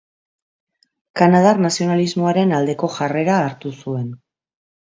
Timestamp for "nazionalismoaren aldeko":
1.67-2.91